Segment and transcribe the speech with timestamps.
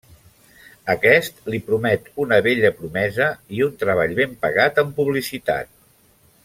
[0.93, 5.75] Aquest li promet una bella promesa i un treball ben pagat en publicitat.